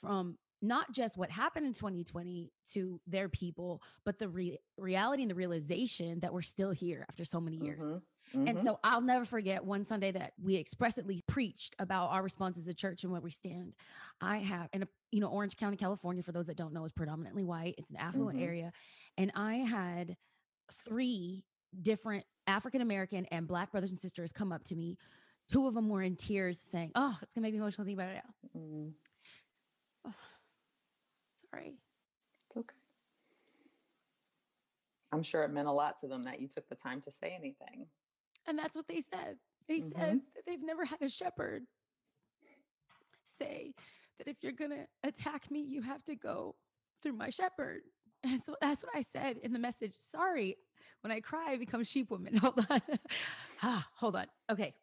[0.00, 5.30] from not just what happened in 2020 to their people, but the re- reality and
[5.30, 7.80] the realization that we're still here after so many years.
[7.80, 8.02] Mhm,
[8.34, 8.62] And mhm.
[8.62, 12.74] so I'll never forget one Sunday that we expressly preached about our response as a
[12.74, 13.74] church and where we stand.
[14.20, 17.42] I have, and you know, Orange County, California, for those that don't know, is predominantly
[17.42, 17.74] white.
[17.78, 18.42] It's an affluent Mhm.
[18.42, 18.72] area.
[19.16, 20.16] And I had
[20.84, 21.44] three
[21.82, 24.98] different African American and Black brothers and sisters come up to me.
[25.50, 28.00] Two of them were in tears saying, Oh, it's going to make me emotional thinking
[28.02, 28.22] about it
[28.54, 28.60] now.
[28.60, 28.92] Mm,
[31.50, 31.74] Sorry.
[32.36, 32.76] it's okay.
[35.12, 37.34] I'm sure it meant a lot to them that you took the time to say
[37.36, 37.86] anything.
[38.46, 39.38] And that's what they said.
[39.66, 39.92] They Mhm.
[39.98, 41.66] said that they've never had a shepherd
[43.24, 43.74] say
[44.18, 46.54] that if you're going to attack me, you have to go
[47.02, 47.82] through my shepherd.
[48.22, 49.94] And so that's what I said in the message.
[49.94, 50.58] Sorry,
[51.00, 52.36] when I cry, I become sheep woman.
[52.36, 52.82] Hold on.
[53.62, 54.26] ah, hold on.
[54.50, 54.74] Okay.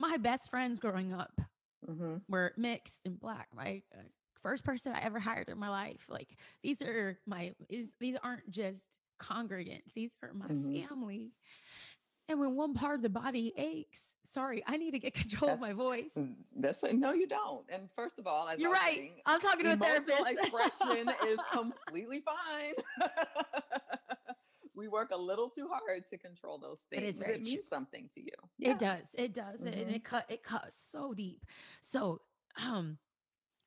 [0.00, 1.40] My best friends growing up
[1.86, 3.48] hmm were mixed and black.
[3.54, 4.02] My uh,
[4.42, 6.06] first person I ever hired in my life.
[6.08, 6.28] Like
[6.62, 8.84] these are my is these aren't just
[9.20, 9.92] congregants.
[9.94, 10.88] These are my Mhm.
[10.88, 11.32] family.
[12.26, 15.12] And when one part of the body aches, sorry, I need to get
[15.44, 16.16] control of my voice.
[16.56, 17.66] That's no, you don't.
[17.68, 18.94] And first of all, as You're right.
[18.96, 20.26] saying, I'm talking to a therapist.
[20.26, 22.72] expression is completely fine.
[25.04, 27.02] work a little too hard to control those things.
[27.04, 28.32] is very it means something to you.
[28.60, 29.08] It does.
[29.14, 29.60] It does.
[29.60, 29.94] And Mhm.
[29.94, 31.44] it cut it cuts so deep.
[31.80, 32.22] So
[32.56, 32.98] um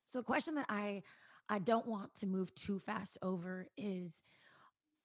[0.04, 1.02] so the question that I
[1.48, 4.22] I don't want to move too fast over is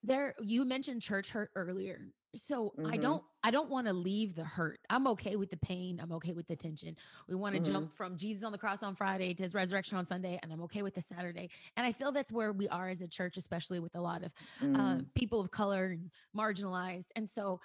[0.03, 2.13] there you mentioned church hurt earlier.
[2.35, 3.01] So I Mhm.
[3.01, 4.79] don't I don't want to leave the hurt.
[4.89, 5.99] I'm okay with the pain.
[5.99, 6.95] I'm okay with the tension.
[7.27, 7.61] We want to Mhm.
[7.61, 10.61] jump from Jesus on the cross on Friday to his resurrection on Sunday and I'm
[10.63, 11.49] okay with the Saturday.
[11.75, 14.31] And I feel that's where we are as a church especially with a lot of
[14.75, 17.07] uh, Mm, people of color and marginalized.
[17.15, 17.59] And so,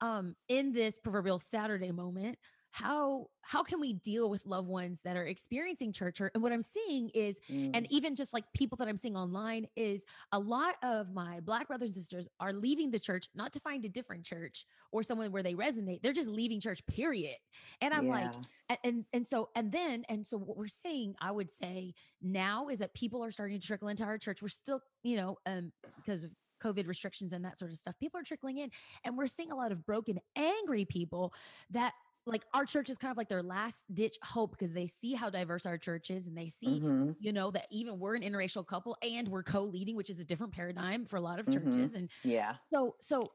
[0.00, 2.38] um, in this proverbial Saturday moment,
[2.74, 6.50] how how can we deal with loved ones that are experiencing church hurt and what
[6.52, 7.70] i'm seeing is Mm.
[7.72, 11.68] and even just like people that i'm seeing online is a lot of my black
[11.68, 15.30] brothers and sisters are leaving the church not to find a different church or someone
[15.30, 16.02] where they resonate.
[16.02, 17.36] They're just leaving church period.
[17.80, 18.42] And i'm like Yeah.
[18.70, 22.66] and, and and so and then and so what we're seeing i would say now
[22.68, 24.42] is that people are starting to trickle into our church.
[24.42, 26.32] We're still you know um because of
[26.62, 28.70] covid restrictions and that sort of stuff people are trickling in.
[29.04, 31.32] And we're seeing a lot of broken angry people
[31.70, 31.92] that
[32.26, 35.28] like our church is kind of like their last ditch hope because they see how
[35.30, 37.14] diverse our church is and they see Mhm.
[37.18, 40.52] you know that even we're an interracial couple and we're co-leading which is a different
[40.52, 41.52] paradigm for a lot of Mhm.
[41.52, 42.56] churches and Yeah.
[42.72, 43.32] so so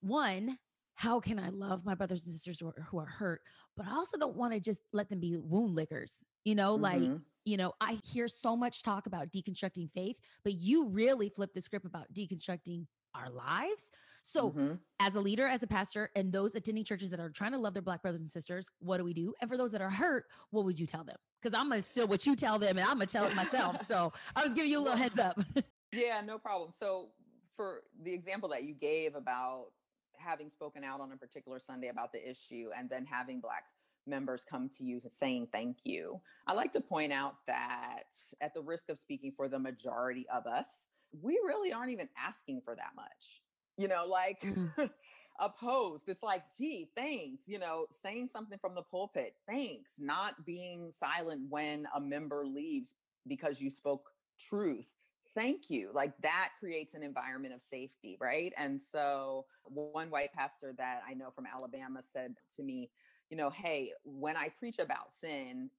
[0.00, 0.58] one
[0.94, 3.42] how can i love my brothers and sisters who are, who are hurt
[3.76, 7.02] but i also don't want to just let them be wound lickers you know like
[7.02, 7.22] Mhm.
[7.44, 11.60] you know i hear so much talk about deconstructing faith but you really flip the
[11.60, 13.90] script about deconstructing our lives
[14.22, 14.78] so Mhm.
[15.00, 17.72] as a leader as a pastor and those attending churches that are trying to love
[17.72, 20.26] their black brothers and sisters what do we do and for those that are hurt
[20.50, 22.94] what would you tell them because i'm gonna steal what you tell them and i'm
[22.98, 25.38] gonna tell it myself so i was giving you a little heads up
[25.92, 26.70] Yeah, no problem.
[26.78, 27.10] So,
[27.52, 29.72] for the example that you gave about
[30.16, 33.64] having spoken out on a particular Sunday about the issue and then having Black
[34.06, 38.04] members come to you saying thank you, I like to point out that
[38.40, 40.86] at the risk of speaking for the majority of us,
[41.20, 43.42] we really aren't even asking for that much.
[43.80, 44.70] You know, like Mhm.
[45.40, 46.08] opposed.
[46.08, 47.48] It's like, gee, thanks.
[47.48, 49.92] You know, saying something from the pulpit, thanks.
[49.98, 52.94] Not being silent when a member leaves
[53.26, 54.94] because you spoke truth
[55.34, 60.72] thank you like that creates an environment of safety right and so one white pastor
[60.76, 62.90] that i know from alabama said to me
[63.28, 65.70] you know hey when i preach about sin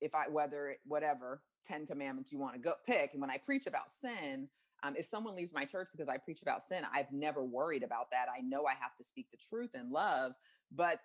[0.00, 3.66] if i whether whatever 10 commandments you want to go pick and when i preach
[3.66, 4.48] about sin
[4.82, 8.10] um, if someone leaves my church because i preach about sin i've never worried about
[8.10, 8.26] that.
[8.36, 10.32] I know i have to speak the truth in love
[10.74, 11.00] but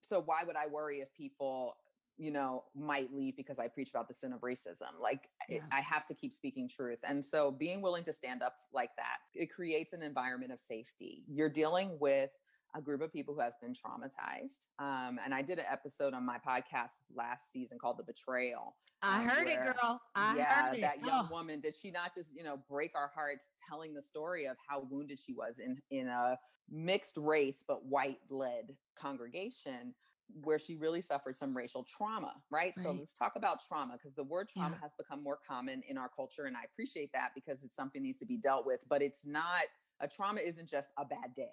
[0.00, 1.76] so why would i worry if people
[2.18, 4.92] you know might leave because i preach about the sin of racism?
[5.00, 5.60] Like Yeah.
[5.72, 6.98] i have to keep speaking truth.
[7.04, 11.24] And so being willing to stand up like that it creates an environment of safety.
[11.28, 12.30] You're dealing with
[12.74, 14.66] a group of people who has been traumatized.
[14.78, 18.76] Um, and i did an episode on my podcast last season called the betrayal
[19.06, 20.00] i heard it girl.
[20.14, 20.80] I yeah, heard it.
[20.82, 24.02] that young Oh, woman did she not just you know break our hearts telling the
[24.02, 26.36] story of how wounded she was in in a
[26.70, 29.94] mixed race but white led congregation
[30.42, 34.24] where she really suffered some racial trauma right, so let's talk about trauma because the
[34.24, 34.80] word trauma Yeah.
[34.82, 38.18] has become more common in our culture and i appreciate that because it's something needs
[38.18, 39.62] to be dealt with but it's not
[40.00, 41.46] a trauma isn't just a bad day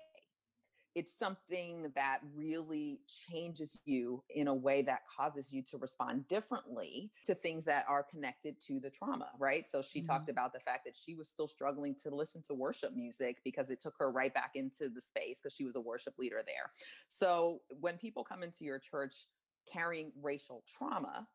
[0.95, 7.12] it's something that really changes you in a way that causes you to respond differently
[7.25, 9.69] to things that are connected to the trauma, right?
[9.69, 10.32] So she talked mm-hmm.
[10.32, 13.82] about the fact that she was still struggling to listen to worship music because it
[13.82, 16.71] took her right back into the space because she was a worship leader there.
[17.10, 19.25] So when people come into your church
[19.71, 21.27] carrying racial trauma,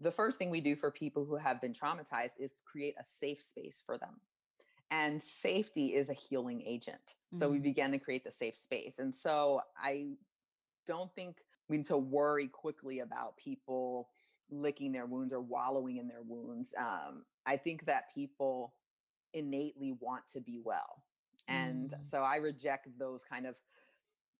[0.00, 3.04] the first thing we do for people who have been traumatized is to create a
[3.04, 4.20] safe space for them.
[4.90, 7.16] And safety is a healing agent.
[7.32, 7.60] So we Mhm.
[7.60, 8.98] began to create the safe space.
[8.98, 10.16] And so I
[10.86, 14.10] don't think we need to worry quickly about people
[14.50, 16.74] licking their wounds or wallowing in their wounds.
[16.78, 18.74] Um, I think that people
[19.34, 21.04] innately want to be well.
[21.48, 22.10] And Mm.
[22.10, 23.56] so I reject those kind of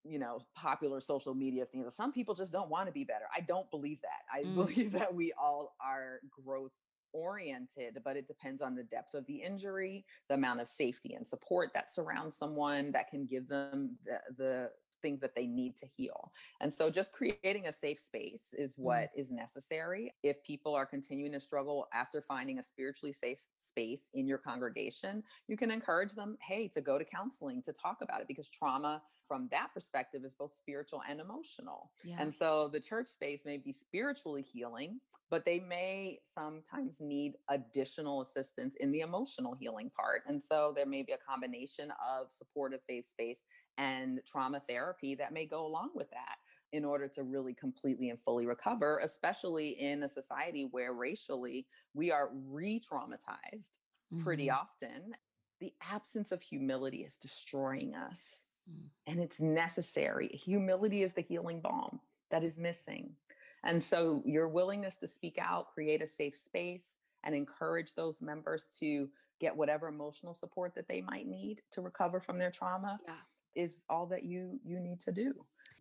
[0.05, 3.41] you know popular social media things some people just don't want to be better i
[3.41, 4.55] don't believe that i Mm.
[4.55, 6.73] believe that we all are growth
[7.17, 11.27] oriented but it depends on the depth of the injury the amount of safety and
[11.27, 14.71] support that surrounds someone that can give them the, the
[15.07, 18.83] things that they need to heal and so just creating a safe space is mm-hmm.
[18.85, 24.07] what is necessary if people are continuing to struggle after finding a spiritually safe space
[24.15, 28.21] in your congregation you can encourage them hey to go to counseling to talk about
[28.21, 32.17] it because trauma from that perspective is both spiritual and emotional yeah.
[32.19, 38.23] and so the church space may be spiritually healing, but they may sometimes need additional
[38.23, 40.23] assistance in the emotional healing part.
[40.27, 43.41] And so there may be a combination of supportive faith space
[43.79, 46.37] and trauma therapy that may go along with that
[46.73, 52.11] in order to really completely and fully recover, especially in a society where racially we
[52.11, 53.71] are re traumatized
[54.19, 54.51] pretty Mhm.
[54.51, 55.15] often.
[55.61, 58.91] The absence of humility is destroying us Mm.
[59.07, 60.29] and it's necessary.
[60.29, 63.17] Humility is the healing balm that is missing.
[63.63, 68.67] And so, your willingness to speak out, create a safe space, and encourage those members
[68.81, 69.11] to
[69.41, 73.27] get whatever emotional support that they might need to recover from their trauma Yeah.
[73.57, 75.35] Is all that you you need to do.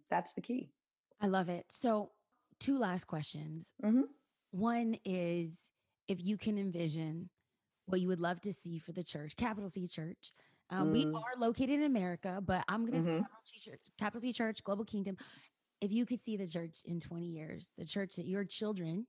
[0.09, 0.71] That's the key.
[1.21, 1.65] I love it.
[1.69, 2.11] So,
[2.59, 3.73] two last questions.
[3.83, 4.03] Mhm.
[4.51, 5.69] One is
[6.07, 7.29] if you can envision
[7.87, 10.33] what you would love to see for the church, capital C church.
[10.71, 11.15] Um, We Mm.
[11.15, 13.19] are located in America, but I'm going to say Mhm.
[13.19, 15.17] capital C church, capital C church, global kingdom.
[15.81, 19.05] if you could see the church in 20 years, the church that your children,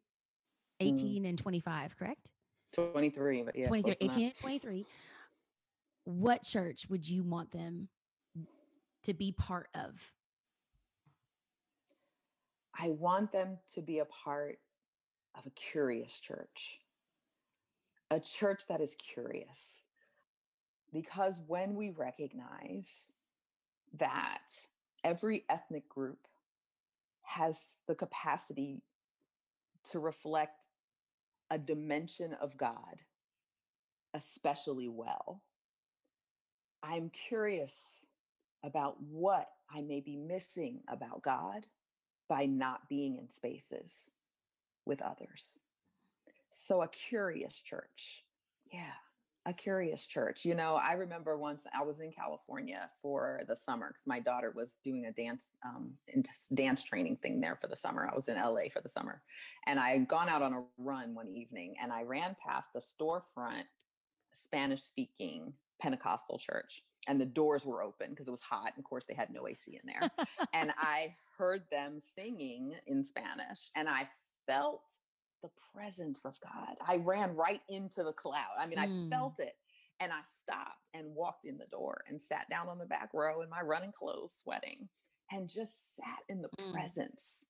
[0.80, 0.86] Mm.
[0.86, 2.32] 18 and 25, correct?
[2.72, 3.68] 23, but yeah.
[3.68, 4.84] 23, 18 and 23,
[6.05, 7.88] what church would you want them
[9.07, 10.12] to be part of?
[12.78, 14.59] I want them to be a part
[15.36, 16.78] of a curious church,
[18.11, 19.86] a church that is curious.
[20.92, 23.12] Because when we recognize
[23.98, 24.48] that
[25.04, 26.18] every ethnic group
[27.22, 28.82] has the capacity
[29.90, 30.66] to reflect
[31.50, 33.02] a dimension of God
[34.14, 35.42] especially well,
[36.82, 38.05] I'm curious
[38.67, 41.67] about what I may be missing about God
[42.29, 44.11] by not being in spaces
[44.85, 45.59] with others.
[46.51, 48.25] So, a curious church.
[48.73, 48.95] Yeah,
[49.47, 50.45] a curious church.
[50.45, 54.53] You know, I remember once I was in California for the summer because my daughter
[54.57, 55.93] was doing a dance um,
[56.53, 58.09] dance training thing there for the summer.
[58.11, 59.23] I was in LA for the summer,
[59.67, 62.81] and I had gone out on a run one evening, and I ran past the
[62.81, 63.64] storefront
[64.33, 68.72] Spanish speaking Pentecostal church, and the doors were open because it was hot.
[68.74, 70.11] And of course, they had no AC in there
[70.52, 74.09] and I heard them singing in Spanish and I
[74.46, 74.82] felt
[75.42, 76.76] the presence of God.
[76.86, 78.57] I ran right into the cloud.
[78.59, 79.07] I mean, Mm.
[79.07, 79.54] I felt it.
[79.98, 83.40] And I stopped and walked in the door and sat down on the back row
[83.40, 84.88] in my running clothes, sweating,
[85.30, 86.70] and just sat in the Mm.
[86.72, 87.46] presence.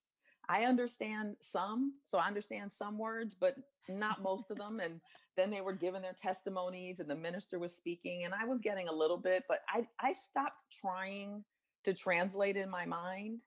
[0.49, 3.57] I understand some, so I understand some words, but
[3.89, 4.79] not most of them.
[4.79, 5.01] And
[5.37, 8.89] then they were giving their testimonies and the minister was speaking and I was getting
[8.89, 11.45] a little bit, but I, I stopped trying
[11.85, 13.41] to translate in my mind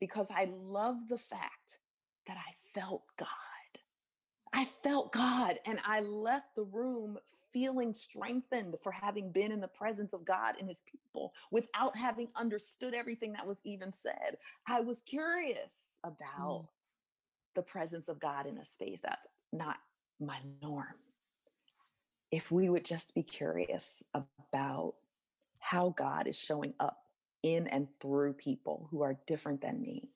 [0.00, 1.78] because I love the fact
[2.26, 3.28] that I felt God.
[4.52, 7.18] I felt God and I left the room
[7.52, 12.28] feeling strengthened for having been in the presence of God and his people without having
[12.36, 14.36] understood everything that was even said.
[14.66, 16.68] I was curious about mm.
[17.54, 19.76] the presence of God in a space that's not
[20.20, 20.94] my norm.
[22.30, 24.94] If we would just be curious about
[25.58, 26.98] how God is showing up
[27.42, 30.10] in and through people who are different than me,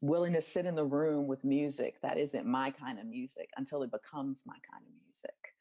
[0.00, 3.82] willing to sit in the room with music that isn't my kind of music until
[3.82, 5.54] it becomes my kind of music.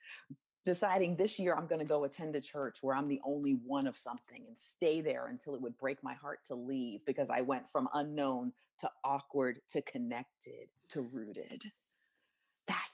[0.66, 3.88] Deciding this year I'm going to go attend a church where I'm the only one
[3.88, 7.42] of something and stay there until it would break my heart to leave because I
[7.42, 11.64] went from unknown to awkward to connected to rooted.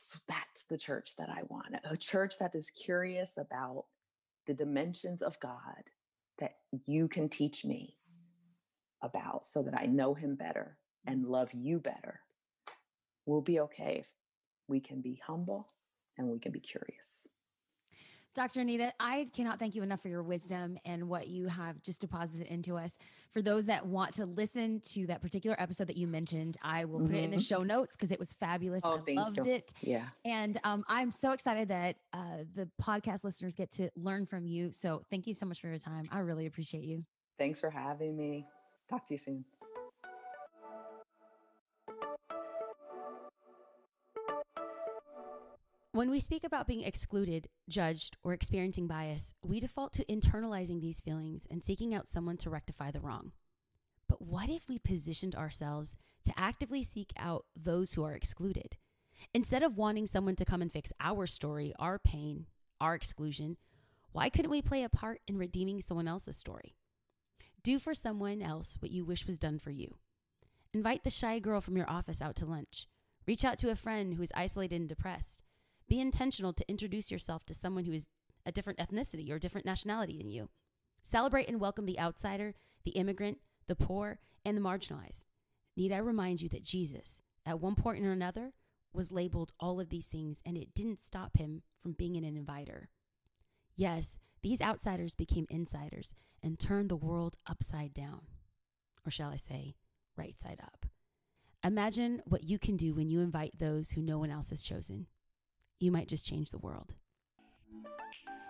[0.07, 1.75] That's that's the church that I want.
[1.83, 3.85] A church that is curious about
[4.45, 5.83] the dimensions of God
[6.39, 6.55] that
[6.85, 7.97] you can teach me
[9.01, 11.31] about so that I know him better and mm-hmm.
[11.31, 12.21] love you better.
[13.25, 14.11] We'll be okay if
[14.67, 15.67] we can be humble
[16.17, 17.27] and we can be curious.
[18.37, 18.61] Dr.
[18.61, 22.45] Anita, I cannot thank you enough for your wisdom and what you have just deposited
[22.45, 22.95] into us.
[23.33, 26.99] For those that want to listen to that particular episode that you mentioned, I will
[26.99, 27.47] put it in the Mhm.
[27.47, 28.83] show notes because it was fabulous.
[28.85, 29.51] Oh, I loved you.
[29.53, 29.73] it.
[29.81, 30.07] Yeah.
[30.23, 34.71] And um, I'm so excited that uh, the podcast listeners get to learn from you.
[34.71, 36.07] So thank you so much for your time.
[36.11, 37.03] I really appreciate you.
[37.39, 38.45] Thanks for having me.
[38.87, 39.45] Talk to you soon.
[45.97, 51.01] When we speak about being excluded, judged, or experiencing bias, we default to internalizing these
[51.01, 53.31] feelings and seeking out someone to rectify the wrong.
[54.07, 55.95] But what if we positioned ourselves
[56.25, 58.77] to actively seek out those who are excluded?
[59.33, 62.45] Instead of wanting someone to come and fix our story, our pain,
[62.79, 63.57] our exclusion,
[64.11, 66.75] why couldn't we play a part in redeeming someone else's story?
[67.63, 69.95] Do for someone else what you wish was done for you.
[70.75, 72.85] Invite the shy girl from your office out to lunch.
[73.25, 75.43] Reach out to a friend who is isolated and depressed.
[75.87, 78.07] Be intentional to introduce yourself to someone who is
[78.45, 80.49] a different ethnicity or different nationality than you.
[81.01, 85.25] Celebrate and welcome the outsider, the immigrant, the poor, and the marginalized.
[85.75, 88.53] Need I remind you that Jesus, at one point or another,
[88.93, 92.89] was labeled all of these things and it didn't stop him from being an inviter.
[93.75, 98.21] Yes, these outsiders became insiders and turned the world upside down.
[99.05, 99.75] Or shall I say,
[100.17, 100.85] right side up.
[101.63, 105.07] Imagine what you can do when you invite those who no one else has chosen.
[105.79, 106.93] You might just change the world.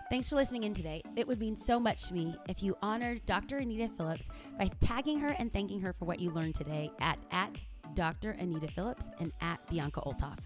[0.10, 1.02] Thanks for listening in today.
[1.18, 3.58] It would mean so much to me if you honored Dr.
[3.58, 7.62] Anita Phillips by tagging her and thanking her for what you learned today at, at
[7.94, 8.32] Dr.
[8.32, 10.38] Anita Phillips and at Bianca Olthoff.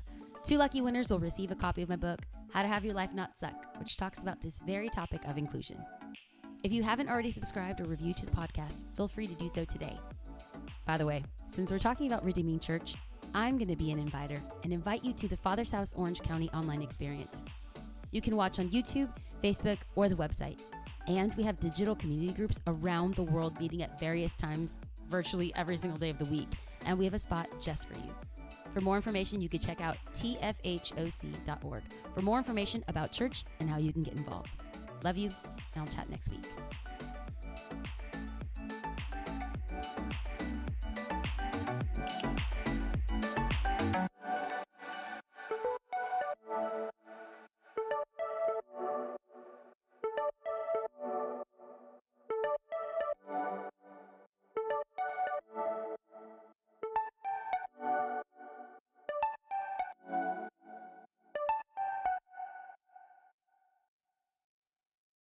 [0.43, 2.21] Two lucky winners will receive a copy of my book,
[2.51, 5.77] How to Have Your Life Not Suck, which talks about this very topic of inclusion.
[6.63, 9.63] If you haven't already subscribed or reviewed to the podcast, feel free to do so
[9.65, 9.99] today.
[10.87, 12.95] By the way, since we're talking about redeeming church,
[13.33, 16.49] I'm going to be an inviter and invite you to the Father's House Orange County
[16.53, 17.41] online experience.
[18.11, 19.09] You can watch on YouTube,
[19.43, 20.59] Facebook, or the website.
[21.07, 24.79] And we have digital community groups around the world meeting at various times
[25.09, 26.47] virtually every single day of the week,
[26.85, 28.13] and we have a spot just for you.
[28.73, 33.77] For more information, you can check out tfhoc.org for more information about church and how
[33.77, 34.51] you can get involved.
[35.03, 35.29] Love you,
[35.75, 36.45] and I'll chat next week.